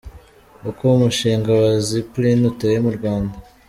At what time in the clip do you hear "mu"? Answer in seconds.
2.85-2.91